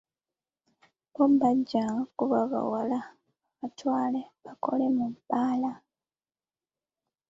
[1.13, 2.99] Bo bajjanga kuba bawala,
[3.57, 5.71] babatwale, bakole mu bbaala.